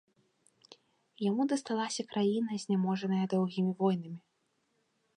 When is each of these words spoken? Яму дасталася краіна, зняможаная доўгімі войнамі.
Яму 1.29 1.41
дасталася 1.51 2.07
краіна, 2.13 2.51
зняможаная 2.65 3.25
доўгімі 3.37 3.71
войнамі. 3.83 4.19